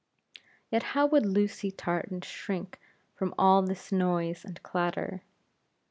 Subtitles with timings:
[0.71, 2.79] Yet, how would Lucy Tartan shrink
[3.13, 5.21] from all this noise and clatter!